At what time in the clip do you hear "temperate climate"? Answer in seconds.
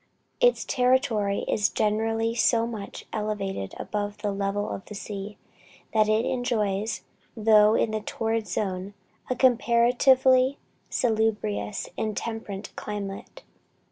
12.17-13.43